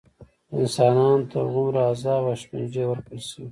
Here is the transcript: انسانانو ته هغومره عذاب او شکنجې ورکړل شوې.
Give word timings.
انسانانو 0.59 1.27
ته 1.29 1.37
هغومره 1.45 1.81
عذاب 1.91 2.21
او 2.29 2.35
شکنجې 2.41 2.83
ورکړل 2.87 3.21
شوې. 3.29 3.47